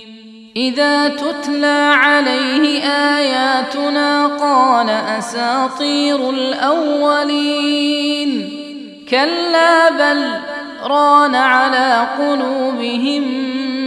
إذا 0.55 1.07
تتلى 1.07 1.93
عليه 1.95 2.83
آياتنا 2.83 4.27
قال 4.27 4.89
أساطير 4.89 6.29
الأولين. 6.29 8.49
كلا 9.09 9.89
بل 9.89 10.33
ران 10.83 11.35
على 11.35 12.07
قلوبهم 12.19 13.23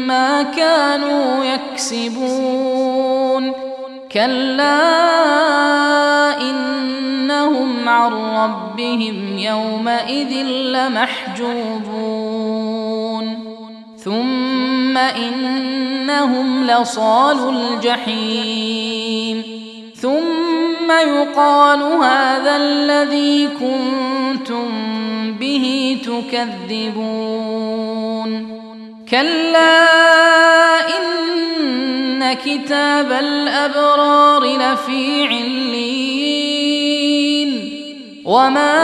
ما 0.06 0.42
كانوا 0.42 1.44
يكسبون. 1.44 3.52
كلا 4.12 4.80
إنهم 6.40 7.88
عن 7.88 8.12
ربهم 8.12 9.38
يومئذ 9.38 10.46
لمحجوبون. 10.46 11.74
ثم 14.04 14.73
إنهم 14.96 16.64
لصال 16.64 17.38
الجحيم. 17.56 19.42
ثم 19.96 20.90
يقال 20.90 21.82
هذا 21.82 22.56
الذي 22.56 23.48
كنتم 23.48 24.68
به 25.40 25.98
تكذبون. 26.04 27.34
كلا 29.10 29.86
إن 30.98 32.32
كتاب 32.32 33.12
الأبرار 33.12 34.44
لفي 34.44 35.26
علين 35.26 36.04
وما 38.24 38.74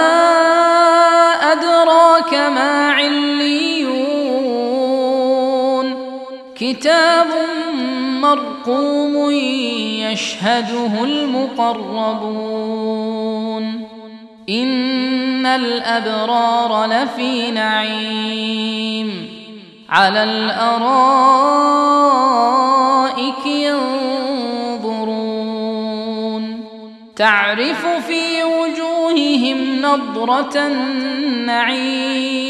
أدراك 1.53 2.35
ما 2.35 2.91
عليون. 2.91 4.00
كتاب 6.61 7.27
مرقوم 8.21 9.31
يشهده 9.31 11.05
المقربون. 11.05 11.89
إن 14.49 15.47
الأبرار 15.47 16.87
لفي 16.87 17.51
نعيم. 17.51 19.29
على 19.89 20.25
الأرائك 20.25 21.07
ينظرون. 23.47 24.25
تعرف 27.17 27.87
في 27.87 28.45
وجوههم 28.45 29.83
نضرة 29.83 30.67
النعيم. 30.67 32.50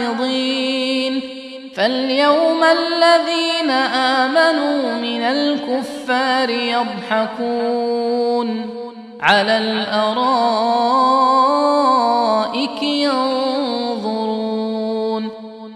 حافظين 0.00 1.20
فاليوم 1.74 2.64
الذين 2.64 3.70
امنوا 3.70 4.94
من 4.94 5.22
الكفار 5.22 6.50
يضحكون. 6.50 7.90
على 9.20 9.58
الارائك 9.58 10.02
ينظرون. 12.82 13.70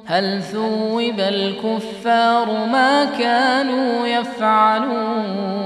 هل 0.07 0.43
ثوب 0.43 1.21
الكفار 1.21 2.67
ما 2.73 3.05
كانوا 3.05 4.07
يفعلون؟ 4.07 5.65